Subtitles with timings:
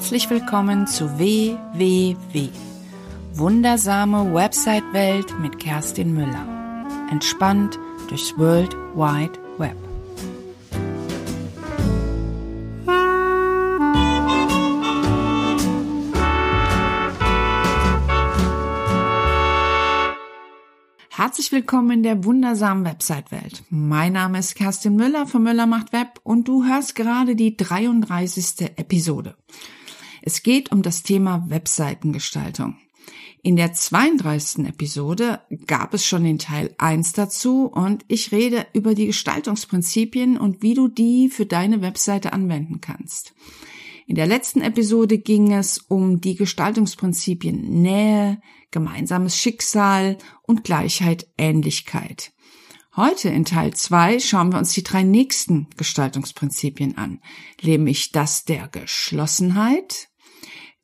[0.00, 2.48] Herzlich willkommen zu WWW.
[3.34, 6.86] Wundersame Website-Welt mit Kerstin Müller.
[7.10, 7.78] Entspannt
[8.08, 9.76] durchs World Wide Web.
[21.10, 23.64] Herzlich willkommen in der wundersamen Website-Welt.
[23.68, 28.78] Mein Name ist Kerstin Müller von Müller macht Web und du hörst gerade die 33.
[28.78, 29.36] Episode.
[30.22, 32.76] Es geht um das Thema Webseitengestaltung.
[33.42, 34.66] In der 32.
[34.66, 40.62] Episode gab es schon den Teil 1 dazu und ich rede über die Gestaltungsprinzipien und
[40.62, 43.32] wie du die für deine Webseite anwenden kannst.
[44.06, 52.32] In der letzten Episode ging es um die Gestaltungsprinzipien Nähe, gemeinsames Schicksal und Gleichheit, Ähnlichkeit.
[52.94, 57.20] Heute in Teil 2 schauen wir uns die drei nächsten Gestaltungsprinzipien an,
[57.62, 60.09] nämlich das der Geschlossenheit,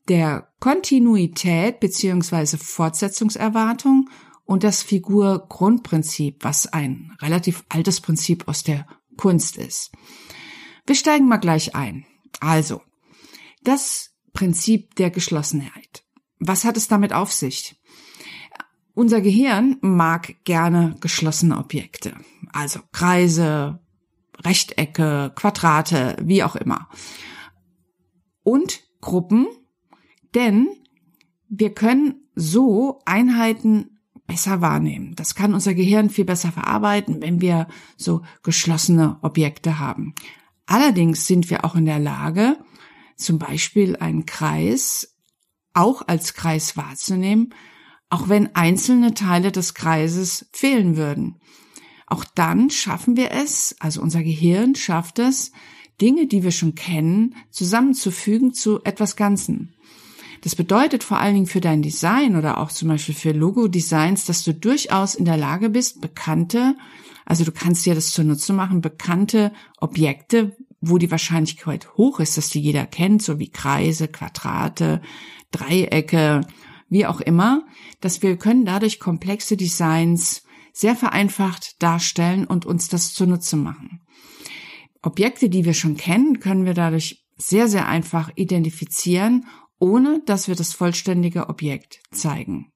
[0.08, 2.56] der Kontinuität bzw.
[2.56, 4.08] Fortsetzungserwartung
[4.44, 9.92] und das Figur-Grundprinzip, was ein relativ altes Prinzip aus der Kunst ist.
[10.86, 12.06] Wir steigen mal gleich ein.
[12.40, 12.82] Also,
[13.62, 16.04] das Prinzip der Geschlossenheit.
[16.38, 17.74] Was hat es damit auf sich?
[18.94, 22.14] Unser Gehirn mag gerne geschlossene Objekte,
[22.52, 23.80] also Kreise,
[24.42, 26.88] Rechtecke, Quadrate, wie auch immer.
[28.42, 29.46] Und Gruppen,
[30.36, 30.68] denn
[31.48, 35.14] wir können so Einheiten besser wahrnehmen.
[35.16, 40.14] Das kann unser Gehirn viel besser verarbeiten, wenn wir so geschlossene Objekte haben.
[40.66, 42.58] Allerdings sind wir auch in der Lage,
[43.16, 45.16] zum Beispiel einen Kreis
[45.72, 47.54] auch als Kreis wahrzunehmen,
[48.10, 51.36] auch wenn einzelne Teile des Kreises fehlen würden.
[52.06, 55.52] Auch dann schaffen wir es, also unser Gehirn schafft es,
[56.00, 59.74] Dinge, die wir schon kennen, zusammenzufügen zu etwas Ganzen.
[60.42, 64.44] Das bedeutet vor allen Dingen für dein Design oder auch zum Beispiel für Logo-Designs, dass
[64.44, 66.76] du durchaus in der Lage bist, bekannte,
[67.24, 72.50] also du kannst dir das zunutze machen, bekannte Objekte wo die Wahrscheinlichkeit hoch ist, dass
[72.50, 75.00] die jeder kennt, so wie Kreise, Quadrate,
[75.50, 76.42] Dreiecke,
[76.88, 77.64] wie auch immer,
[78.00, 80.42] dass wir können dadurch komplexe Designs
[80.72, 84.02] sehr vereinfacht darstellen und uns das zunutze machen.
[85.02, 89.46] Objekte, die wir schon kennen, können wir dadurch sehr, sehr einfach identifizieren,
[89.78, 92.72] ohne dass wir das vollständige Objekt zeigen.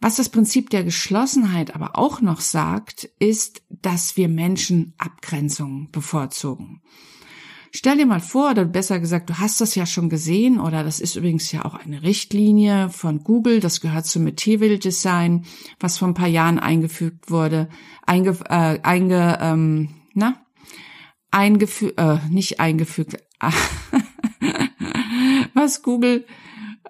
[0.00, 6.82] Was das Prinzip der Geschlossenheit aber auch noch sagt, ist, dass wir Menschen Abgrenzungen bevorzugen.
[7.70, 11.00] Stell dir mal vor, oder besser gesagt, du hast das ja schon gesehen, oder das
[11.00, 15.44] ist übrigens ja auch eine Richtlinie von Google, das gehört zum Material Design,
[15.78, 17.68] was vor ein paar Jahren eingefügt wurde,
[18.06, 20.40] einge, äh, einge ähm, na,
[21.30, 23.16] eingefügt, äh, nicht eingefügt,
[25.54, 26.24] was Google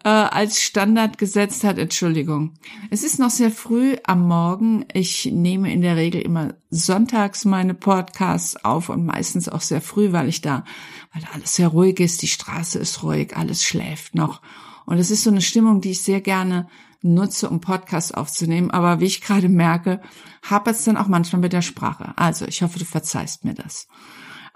[0.04, 1.78] äh, als Standard gesetzt hat.
[1.78, 2.54] Entschuldigung.
[2.90, 4.84] Es ist noch sehr früh am Morgen.
[4.92, 10.12] Ich nehme in der Regel immer sonntags meine Podcasts auf und meistens auch sehr früh,
[10.12, 10.64] weil ich da,
[11.12, 12.22] weil da alles sehr ruhig ist.
[12.22, 14.42] Die Straße ist ruhig, alles schläft noch.
[14.86, 16.68] Und es ist so eine Stimmung, die ich sehr gerne
[17.02, 18.70] nutze, um Podcasts aufzunehmen.
[18.70, 20.00] Aber wie ich gerade merke,
[20.48, 22.12] hapert es dann auch manchmal mit der Sprache.
[22.16, 23.86] Also, ich hoffe, du verzeihst mir das.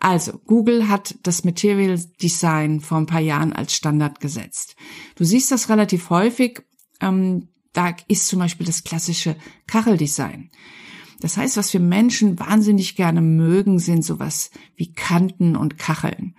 [0.04, 4.74] Also, Google hat das Material Design vor ein paar Jahren als Standard gesetzt.
[5.14, 6.64] Du siehst das relativ häufig.
[7.00, 9.36] Ähm, da ist zum Beispiel das klassische
[9.68, 10.50] Kacheldesign.
[11.20, 16.34] Das heißt, was wir Menschen wahnsinnig gerne mögen, sind sowas wie Kanten und Kacheln.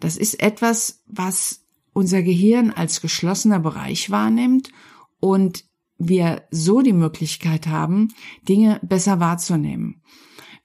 [0.00, 1.60] Das ist etwas, was
[1.92, 4.72] unser Gehirn als geschlossener Bereich wahrnimmt
[5.20, 5.62] und
[5.96, 8.08] wir so die Möglichkeit haben,
[8.48, 10.02] Dinge besser wahrzunehmen.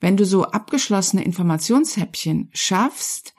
[0.01, 3.33] Wenn du so abgeschlossene Informationshäppchen schaffst,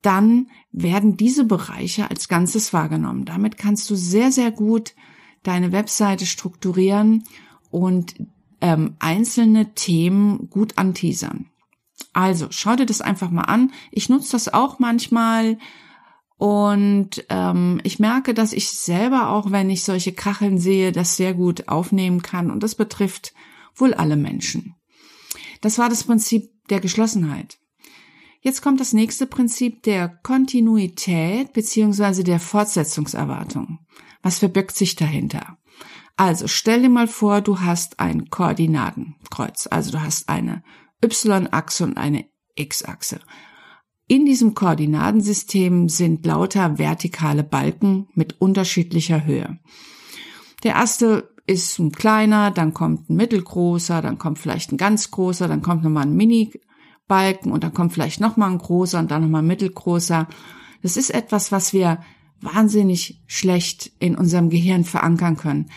[0.00, 3.24] dann werden diese Bereiche als Ganzes wahrgenommen.
[3.24, 4.94] Damit kannst du sehr, sehr gut
[5.42, 7.24] deine Webseite strukturieren
[7.70, 8.14] und
[8.60, 11.50] ähm, einzelne Themen gut anteasern.
[12.12, 13.72] Also schau dir das einfach mal an.
[13.90, 15.58] Ich nutze das auch manchmal
[16.36, 21.34] und ähm, ich merke, dass ich selber auch, wenn ich solche Kacheln sehe, das sehr
[21.34, 23.34] gut aufnehmen kann und das betrifft
[23.74, 24.76] wohl alle Menschen.
[25.64, 27.58] Das war das Prinzip der Geschlossenheit.
[28.42, 33.78] Jetzt kommt das nächste Prinzip der Kontinuität beziehungsweise der Fortsetzungserwartung.
[34.22, 35.56] Was verbirgt sich dahinter?
[36.18, 39.66] Also stell dir mal vor, du hast ein Koordinatenkreuz.
[39.70, 40.62] Also du hast eine
[41.02, 42.26] Y-Achse und eine
[42.56, 43.20] X-Achse.
[44.06, 49.60] In diesem Koordinatensystem sind lauter vertikale Balken mit unterschiedlicher Höhe.
[50.62, 55.48] Der erste ist ein kleiner, dann kommt ein mittelgroßer, dann kommt vielleicht ein ganz großer,
[55.48, 59.42] dann kommt nochmal ein Mini-Balken und dann kommt vielleicht nochmal ein großer und dann nochmal
[59.42, 60.26] ein mittelgroßer.
[60.82, 62.00] Das ist etwas, was wir
[62.40, 65.70] wahnsinnig schlecht in unserem Gehirn verankern können.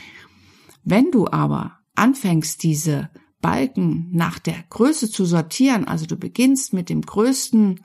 [0.84, 3.10] Wenn du aber anfängst, diese
[3.42, 7.82] Balken nach der Größe zu sortieren, also du beginnst mit dem größten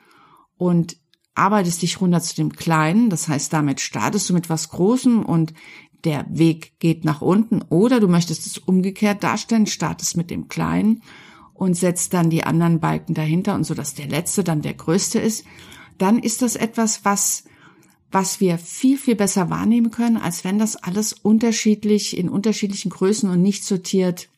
[0.56, 0.96] und
[1.34, 5.52] arbeitest dich runter zu dem kleinen, das heißt, damit startest du mit was Großem und
[6.04, 11.02] der Weg geht nach unten oder du möchtest es umgekehrt darstellen, startest mit dem kleinen
[11.54, 15.19] und setzt dann die anderen Balken dahinter und so, dass der letzte dann der größte
[15.19, 15.44] ist,
[15.99, 17.44] dann ist das etwas, was
[18.12, 23.31] was wir viel, viel besser wahrnehmen können, als wenn das alles unterschiedlich in unterschiedlichen Größen
[23.31, 24.28] und nicht sortiert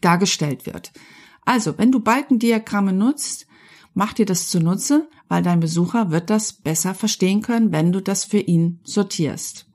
[0.00, 0.92] dargestellt wird.
[1.44, 3.46] Also, wenn du Balkendiagramme nutzt,
[3.94, 8.24] mach dir das zunutze, weil dein Besucher wird das besser verstehen können, wenn du das
[8.24, 9.67] für ihn sortierst.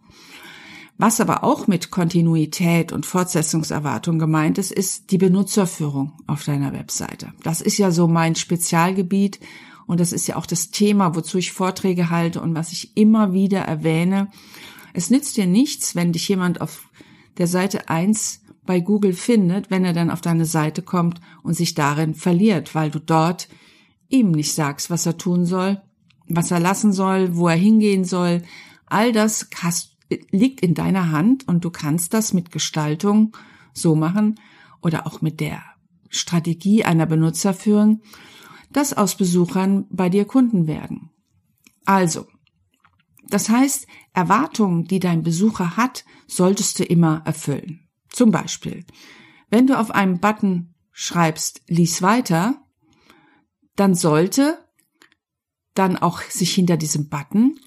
[0.98, 7.34] Was aber auch mit Kontinuität und Fortsetzungserwartung gemeint ist, ist die Benutzerführung auf deiner Webseite.
[7.42, 9.40] Das ist ja so mein Spezialgebiet
[9.88, 13.34] und das ist ja auch das Thema, wozu ich Vorträge halte und was ich immer
[13.34, 14.30] wieder erwähne.
[14.94, 16.90] Es nützt dir nichts, wenn dich jemand auf
[17.38, 21.74] der Seite 1 bei Google findet, wenn er dann auf deine Seite kommt und sich
[21.74, 23.50] darin verliert, weil du dort
[24.10, 25.82] ihm nicht sagst, was er tun soll,
[26.28, 28.44] was er lassen soll, wo er hingehen soll.
[28.86, 29.93] All das hast,
[30.32, 33.36] liegt in deiner Hand und du kannst das mit Gestaltung
[33.74, 34.40] so machen
[34.82, 35.62] oder auch mit der
[36.10, 38.02] Strategie einer Benutzerführung,
[38.72, 41.12] dass aus Besuchern bei dir Kunden werden.
[41.86, 42.28] Also,
[43.30, 47.88] das heißt, Erwartungen, die dein Besucher hat, solltest du immer erfüllen.
[48.10, 48.86] Zum Beispiel,
[49.50, 52.62] wenn du auf einem Button schreibst, lies weiter,
[53.76, 54.60] dann sollte
[55.74, 57.60] dann auch sich hinter diesem Button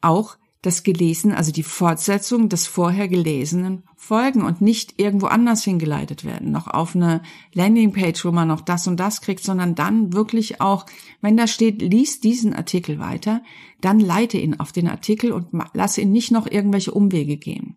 [0.00, 6.24] auch das Gelesen, also die Fortsetzung des vorher Gelesenen folgen und nicht irgendwo anders hingeleitet
[6.24, 7.20] werden, noch auf eine
[7.52, 10.86] Landingpage, wo man noch das und das kriegt, sondern dann wirklich auch,
[11.20, 13.42] wenn da steht, lies diesen Artikel weiter,
[13.80, 17.76] dann leite ihn auf den Artikel und lass ihn nicht noch irgendwelche Umwege gehen.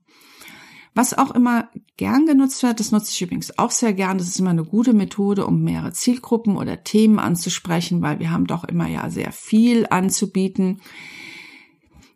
[0.93, 4.17] Was auch immer gern genutzt wird, das nutze ich übrigens auch sehr gern.
[4.17, 8.47] Das ist immer eine gute Methode, um mehrere Zielgruppen oder Themen anzusprechen, weil wir haben
[8.47, 10.79] doch immer ja sehr viel anzubieten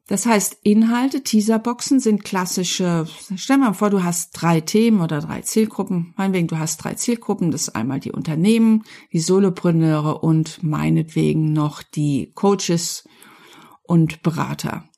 [0.09, 5.41] das heißt, Inhalte, Teaserboxen sind klassische, stell mal vor, du hast drei Themen oder drei
[5.41, 6.15] Zielgruppen.
[6.17, 7.51] Meinetwegen, du hast drei Zielgruppen.
[7.51, 13.07] Das ist einmal die Unternehmen, die Solopreneure und meinetwegen noch die Coaches
[13.83, 14.89] und Berater.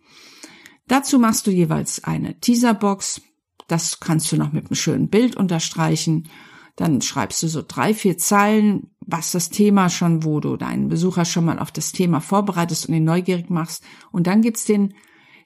[0.88, 3.22] Dazu machst du jeweils eine Teaserbox.
[3.68, 6.30] Das kannst du noch mit einem schönen Bild unterstreichen.
[6.78, 11.25] Dann schreibst du so drei, vier Zeilen, was das Thema schon, wo du deinen Besucher
[11.25, 13.84] schon mal auf das Thema vorbereitest und ihn neugierig machst.
[14.12, 14.94] Und dann gibt's den,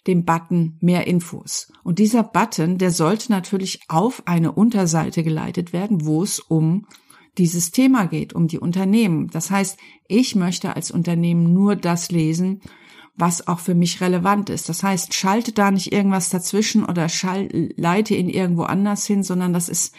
[0.07, 1.71] den Button mehr Infos.
[1.83, 6.85] Und dieser Button, der sollte natürlich auf eine Unterseite geleitet werden, wo es um
[7.37, 9.29] dieses Thema geht, um die Unternehmen.
[9.29, 9.77] Das heißt,
[10.07, 12.61] ich möchte als Unternehmen nur das lesen,
[13.17, 14.69] was auch für mich relevant ist.
[14.69, 19.53] Das heißt, schalte da nicht irgendwas dazwischen oder schall, leite ihn irgendwo anders hin, sondern
[19.53, 19.95] das ist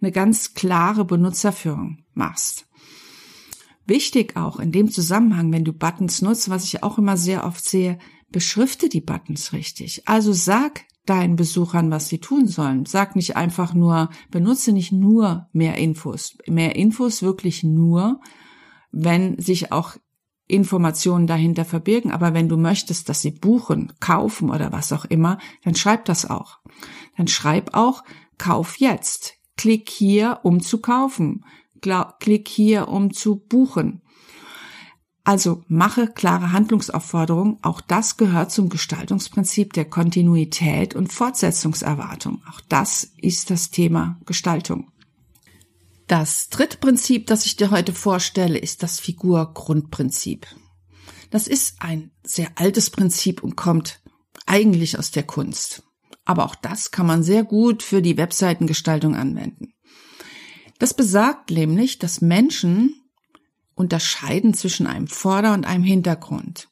[0.00, 2.65] eine ganz klare Benutzerführung machst.
[3.86, 7.64] Wichtig auch in dem Zusammenhang, wenn du Buttons nutzt, was ich auch immer sehr oft
[7.64, 7.98] sehe,
[8.30, 10.02] beschrifte die Buttons richtig.
[10.06, 12.84] Also sag deinen Besuchern, was sie tun sollen.
[12.84, 16.36] Sag nicht einfach nur, benutze nicht nur mehr Infos.
[16.46, 18.20] Mehr Infos wirklich nur,
[18.90, 19.96] wenn sich auch
[20.48, 22.10] Informationen dahinter verbirgen.
[22.10, 26.28] Aber wenn du möchtest, dass sie buchen, kaufen oder was auch immer, dann schreib das
[26.28, 26.58] auch.
[27.16, 28.02] Dann schreib auch,
[28.38, 29.34] kauf jetzt.
[29.56, 31.44] Klick hier, um zu kaufen.
[31.80, 34.02] Klick hier, um zu buchen.
[35.24, 37.58] Also mache klare Handlungsaufforderungen.
[37.62, 42.42] Auch das gehört zum Gestaltungsprinzip der Kontinuität und Fortsetzungserwartung.
[42.48, 44.92] Auch das ist das Thema Gestaltung.
[46.06, 50.46] Das dritte Prinzip, das ich dir heute vorstelle, ist das Figur-Grundprinzip.
[51.30, 54.00] Das ist ein sehr altes Prinzip und kommt
[54.46, 55.82] eigentlich aus der Kunst.
[56.24, 59.74] Aber auch das kann man sehr gut für die Webseitengestaltung anwenden.
[60.78, 62.94] Das besagt nämlich, dass Menschen
[63.74, 66.68] unterscheiden zwischen einem Vorder- und einem Hintergrund.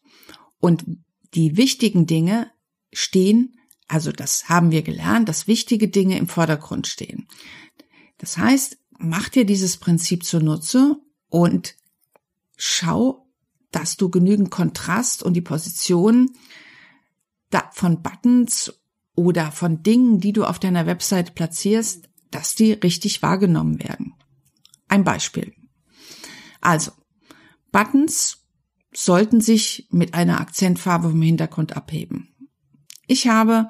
[0.59, 0.85] Und
[1.35, 2.51] die wichtigen Dinge
[2.93, 3.59] stehen,
[3.89, 7.29] also das haben wir gelernt, dass wichtige Dinge im Vordergrund stehen.
[8.19, 10.97] Das heißt, mach dir dieses Prinzip zunutze
[11.29, 11.77] und
[12.57, 13.29] schau,
[13.71, 16.31] dass du genügend Kontrast und die Position
[17.73, 18.73] von Buttons
[19.15, 24.15] oder von Dingen, die du auf deiner Website platzierst, dass die richtig wahrgenommen werden.
[24.89, 25.55] Ein Beispiel.
[26.61, 26.93] Also,
[27.71, 28.45] Buttons
[28.93, 32.35] sollten sich mit einer Akzentfarbe vom Hintergrund abheben.
[33.07, 33.69] Ich habe,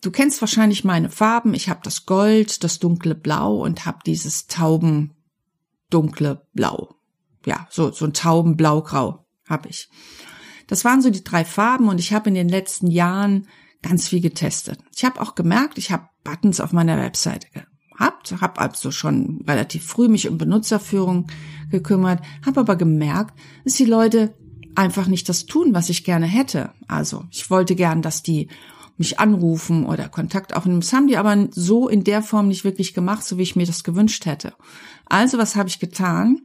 [0.00, 4.46] du kennst wahrscheinlich meine Farben, ich habe das Gold, das dunkle Blau und habe dieses
[4.46, 5.14] Tauben
[5.90, 6.96] dunkle Blau.
[7.46, 9.88] Ja, so, so ein Taubenblaugrau habe ich.
[10.66, 13.48] Das waren so die drei Farben und ich habe in den letzten Jahren
[13.82, 14.78] ganz viel getestet.
[14.94, 17.46] Ich habe auch gemerkt, ich habe Buttons auf meiner Webseite
[17.92, 21.26] gehabt, habe also schon relativ früh mich um Benutzerführung
[21.70, 24.34] gekümmert, habe aber gemerkt, dass die Leute
[24.74, 26.70] einfach nicht das tun, was ich gerne hätte.
[26.88, 28.48] Also ich wollte gern, dass die
[28.96, 30.80] mich anrufen oder Kontakt aufnehmen.
[30.80, 33.66] Das haben die aber so in der Form nicht wirklich gemacht, so wie ich mir
[33.66, 34.52] das gewünscht hätte.
[35.06, 36.42] Also was habe ich getan?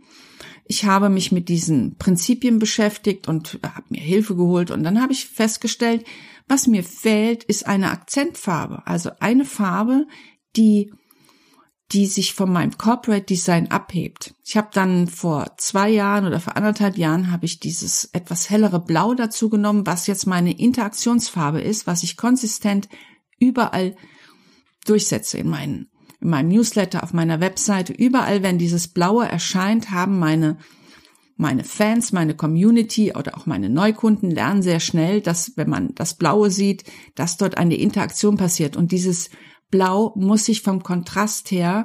[0.67, 5.13] Ich habe mich mit diesen Prinzipien beschäftigt und habe mir Hilfe geholt und dann habe
[5.13, 6.03] ich festgestellt,
[6.47, 10.07] was mir fehlt, ist eine Akzentfarbe, also eine Farbe,
[10.55, 10.91] die
[11.91, 14.33] die sich von meinem Corporate Design abhebt.
[14.43, 18.79] Ich habe dann vor zwei Jahren oder vor anderthalb Jahren habe ich dieses etwas hellere
[18.79, 22.89] Blau dazu genommen, was jetzt meine Interaktionsfarbe ist, was ich konsistent
[23.37, 23.95] überall
[24.85, 25.89] durchsetze in meinen
[26.25, 30.57] in meinem Newsletter, auf meiner Webseite, überall, wenn dieses Blaue erscheint, haben meine
[31.37, 36.13] meine Fans, meine Community oder auch meine Neukunden lernen sehr schnell, dass wenn man das
[36.13, 39.29] Blaue sieht, dass dort eine Interaktion passiert und dieses
[39.69, 41.83] Blau muss sich vom Kontrast her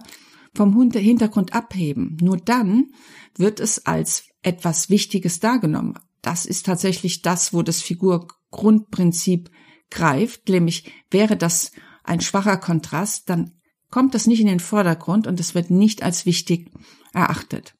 [0.54, 2.16] vom Hintergrund abheben.
[2.20, 2.92] Nur dann
[3.36, 5.98] wird es als etwas Wichtiges dargenommen.
[6.22, 9.50] Das ist tatsächlich das, wo das Figurgrundprinzip
[9.90, 11.72] greift, nämlich wäre das
[12.04, 13.59] ein schwacher Kontrast, dann
[13.90, 16.70] kommt das nicht in den Vordergrund und es wird nicht als wichtig
[17.12, 17.74] erachtet.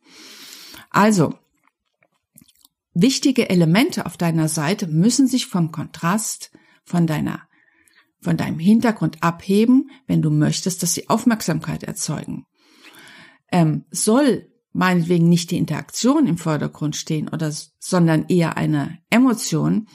[0.91, 1.35] Also,
[2.95, 6.51] wichtige Elemente auf deiner Seite müssen sich vom Kontrast,
[6.85, 7.43] von deiner,
[8.21, 12.47] von deinem Hintergrund abheben, wenn du möchtest, dass sie Aufmerksamkeit erzeugen.
[13.53, 19.89] Ähm, soll meinetwegen nicht die Interaktion im Vordergrund stehen oder, sondern eher eine Emotion,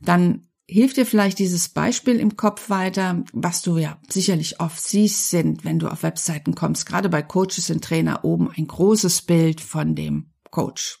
[0.00, 5.30] dann hilft dir vielleicht dieses Beispiel im Kopf weiter, was du ja sicherlich oft siehst,
[5.30, 9.60] sind, wenn du auf Webseiten kommst, gerade bei Coaches und Trainer oben ein großes Bild
[9.60, 11.00] von dem Coach.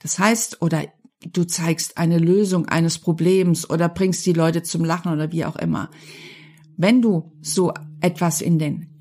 [0.00, 0.84] Das heißt, oder
[1.20, 5.56] du zeigst eine Lösung eines Problems oder bringst die Leute zum Lachen oder wie auch
[5.56, 5.90] immer.
[6.76, 8.96] Wenn du so etwas in den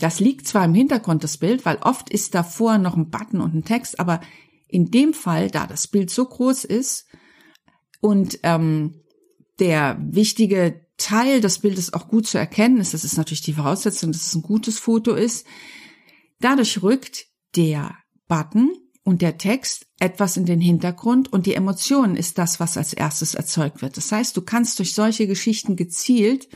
[0.00, 3.54] das liegt zwar im Hintergrund das Bild, weil oft ist davor noch ein Button und
[3.54, 4.20] ein Text, aber
[4.68, 7.06] in dem Fall, da das Bild so groß ist,
[8.00, 9.02] und ähm,
[9.58, 14.12] der wichtige Teil des Bildes auch gut zu erkennen ist, das ist natürlich die Voraussetzung,
[14.12, 15.46] dass es ein gutes Foto ist.
[16.40, 17.26] Dadurch rückt
[17.56, 18.70] der Button
[19.04, 23.34] und der Text etwas in den Hintergrund und die Emotion ist das, was als erstes
[23.34, 23.96] erzeugt wird.
[23.96, 26.48] Das heißt, du kannst durch solche Geschichten gezielt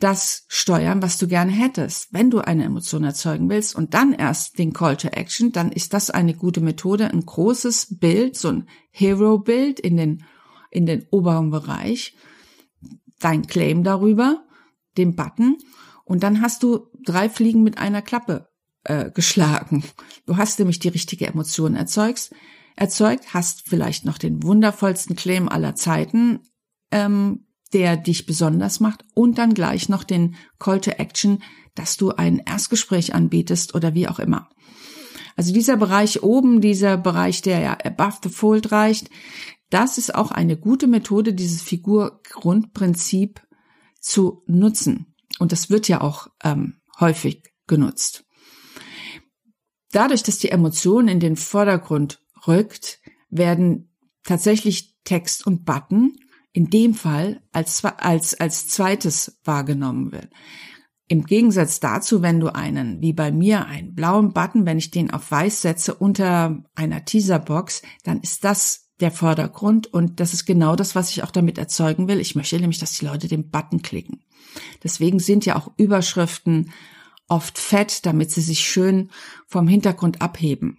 [0.00, 2.12] das steuern, was du gerne hättest.
[2.12, 5.94] Wenn du eine Emotion erzeugen willst und dann erst den Call to Action, dann ist
[5.94, 10.24] das eine gute Methode, ein großes Bild, so ein Hero-Bild in den,
[10.70, 12.14] in den oberen Bereich,
[13.20, 14.44] dein Claim darüber,
[14.96, 15.56] den Button,
[16.04, 18.48] und dann hast du drei Fliegen mit einer Klappe
[18.84, 19.84] äh, geschlagen.
[20.26, 22.32] Du hast nämlich die richtige Emotion erzeugt,
[22.76, 26.40] erzeugt, hast vielleicht noch den wundervollsten Claim aller Zeiten
[26.90, 31.42] ähm, der dich besonders macht und dann gleich noch den Call to Action,
[31.74, 34.48] dass du ein Erstgespräch anbietest oder wie auch immer.
[35.36, 39.08] Also dieser Bereich oben, dieser Bereich, der ja above the fold reicht,
[39.70, 43.40] das ist auch eine gute Methode, dieses Figurgrundprinzip
[44.00, 45.14] zu nutzen.
[45.38, 48.24] Und das wird ja auch ähm, häufig genutzt.
[49.92, 53.00] Dadurch, dass die Emotion in den Vordergrund rückt,
[53.30, 56.16] werden tatsächlich Text und Button
[56.52, 60.28] in dem Fall als, als, als zweites wahrgenommen wird.
[61.08, 65.10] Im Gegensatz dazu, wenn du einen, wie bei mir, einen blauen Button, wenn ich den
[65.10, 70.76] auf weiß setze unter einer Teaserbox, dann ist das der Vordergrund und das ist genau
[70.76, 72.20] das, was ich auch damit erzeugen will.
[72.20, 74.22] Ich möchte nämlich, dass die Leute den Button klicken.
[74.82, 76.72] Deswegen sind ja auch Überschriften
[77.28, 79.10] oft fett, damit sie sich schön
[79.46, 80.78] vom Hintergrund abheben.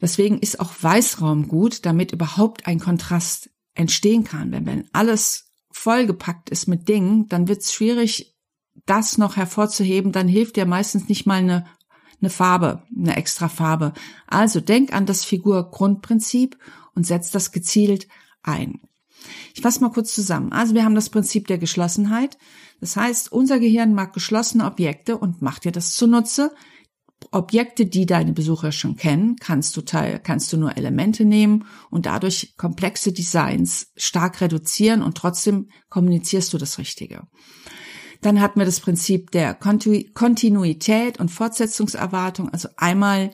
[0.00, 4.52] Deswegen ist auch Weißraum gut, damit überhaupt ein Kontrast entstehen kann.
[4.52, 8.36] Wenn, wenn alles vollgepackt ist mit Dingen, dann wird es schwierig,
[8.86, 10.12] das noch hervorzuheben.
[10.12, 11.66] Dann hilft dir meistens nicht mal eine,
[12.20, 13.92] eine Farbe, eine extra Farbe.
[14.26, 16.58] Also denk an das Figurgrundprinzip
[16.94, 18.08] und setz das gezielt
[18.42, 18.80] ein.
[19.54, 20.52] Ich fasse mal kurz zusammen.
[20.52, 22.38] Also wir haben das Prinzip der Geschlossenheit.
[22.80, 26.52] Das heißt, unser Gehirn mag geschlossene Objekte und macht dir das zunutze.
[27.30, 32.06] Objekte, die deine Besucher schon kennen, kannst du teil, kannst du nur Elemente nehmen und
[32.06, 37.26] dadurch komplexe Designs stark reduzieren und trotzdem kommunizierst du das Richtige.
[38.20, 42.50] Dann hatten wir das Prinzip der Kontinuität und Fortsetzungserwartung.
[42.50, 43.32] Also einmal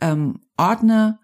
[0.00, 1.18] ähm, ordne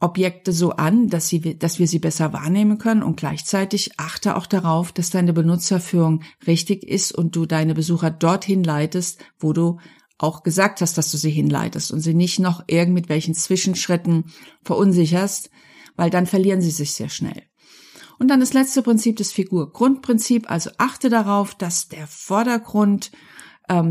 [0.00, 4.46] Objekte so an, dass, sie, dass wir sie besser wahrnehmen können und gleichzeitig achte auch
[4.46, 9.78] darauf, dass deine Benutzerführung richtig ist und du deine Besucher dorthin leitest, wo du
[10.22, 14.26] auch gesagt hast, dass du sie hinleitest und sie nicht noch irgend mit welchen Zwischenschritten
[14.62, 15.50] verunsicherst,
[15.96, 17.42] weil dann verlieren sie sich sehr schnell.
[18.18, 20.48] Und dann das letzte Prinzip, das Figur-Grundprinzip.
[20.48, 23.10] Also achte darauf, dass der Vordergrund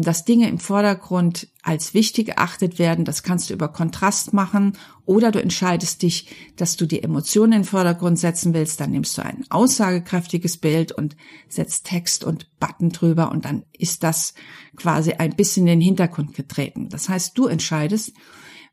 [0.02, 3.06] dass Dinge im Vordergrund als wichtig erachtet werden.
[3.06, 7.60] Das kannst du über Kontrast machen oder du entscheidest dich, dass du die Emotionen in
[7.60, 8.80] den Vordergrund setzen willst.
[8.80, 11.16] Dann nimmst du ein aussagekräftiges Bild und
[11.48, 14.34] setzt Text und Button drüber und dann ist das
[14.76, 16.90] quasi ein bisschen in den Hintergrund getreten.
[16.90, 18.14] Das heißt, du entscheidest,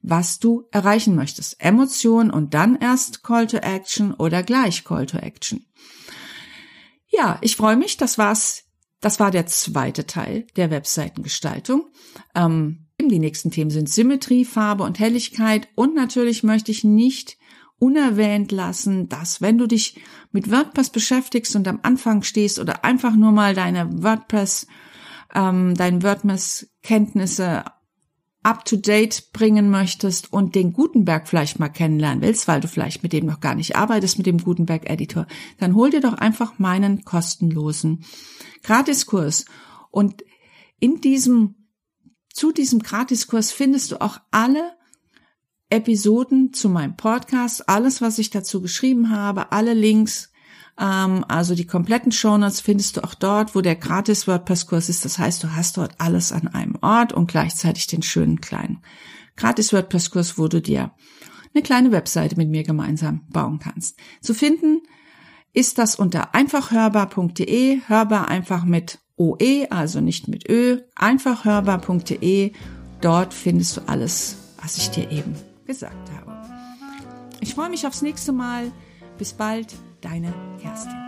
[0.03, 1.57] was du erreichen möchtest.
[1.59, 5.67] Emotion und dann erst Call to Action oder gleich Call to Action.
[7.09, 7.97] Ja, ich freue mich.
[7.97, 8.68] Das war's
[9.01, 11.87] das war der zweite Teil der Webseitengestaltung.
[12.35, 15.69] Ähm, die nächsten Themen sind Symmetrie, Farbe und Helligkeit.
[15.77, 17.39] Und natürlich möchte ich nicht
[17.79, 20.01] unerwähnt lassen, dass wenn du dich
[20.33, 24.67] mit WordPress beschäftigst und am Anfang stehst oder einfach nur mal deine WordPress,
[25.33, 27.65] ähm, deine WordPress-Kenntnisse
[28.43, 33.27] up-to-date bringen möchtest und den Gutenberg vielleicht mal kennenlernen willst, weil du vielleicht mit dem
[33.27, 35.27] noch gar nicht arbeitest, mit dem Gutenberg-Editor,
[35.59, 38.05] dann hol dir doch einfach meinen kostenlosen
[38.63, 39.45] Gratiskurs.
[39.91, 40.25] Und
[40.79, 41.57] in diesem,
[42.33, 44.73] zu diesem Gratiskurs findest du auch alle
[45.71, 50.33] Episoden zu meinem Podcast, alles, was ich dazu geschrieben habe, alle Links,
[50.79, 55.05] also die kompletten Shownotes findest du auch dort, wo der gratis WordPress-Kurs ist.
[55.05, 58.83] Das heißt, du hast dort alles an einem Ort und gleichzeitig den schönen kleinen
[59.37, 60.93] gratis WordPress-Kurs, wo du dir
[61.55, 63.99] eine kleine Webseite mit mir gemeinsam bauen kannst.
[64.21, 64.83] Zu finden
[65.53, 72.53] ist das unter einfachhörbar.de, hörbar einfach mit OE, also nicht mit Ö, einfachhörbar.de.
[73.01, 75.35] Dort findest du alles, was ich dir eben
[75.67, 76.37] gesagt habe.
[77.41, 78.71] Ich freue mich aufs nächste Mal.
[79.17, 81.08] Bis bald, deine Kerstin.